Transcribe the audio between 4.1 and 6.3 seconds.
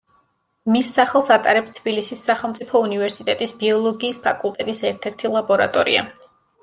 ფაკულტეტის ერთ-ერთი ლაბორატორია.